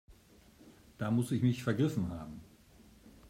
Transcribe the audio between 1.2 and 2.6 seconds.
ich mich vergriffen haben.